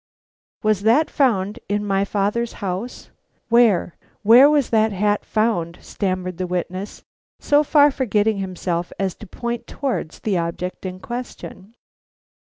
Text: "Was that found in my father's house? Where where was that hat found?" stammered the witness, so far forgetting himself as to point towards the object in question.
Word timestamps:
"Was 0.63 0.81
that 0.81 1.11
found 1.11 1.59
in 1.69 1.85
my 1.85 2.05
father's 2.05 2.53
house? 2.53 3.11
Where 3.49 3.97
where 4.23 4.49
was 4.49 4.71
that 4.71 4.91
hat 4.91 5.23
found?" 5.23 5.77
stammered 5.79 6.39
the 6.39 6.47
witness, 6.47 7.03
so 7.39 7.63
far 7.63 7.91
forgetting 7.91 8.39
himself 8.39 8.91
as 8.97 9.13
to 9.17 9.27
point 9.27 9.67
towards 9.67 10.21
the 10.21 10.39
object 10.39 10.87
in 10.87 11.01
question. 11.01 11.75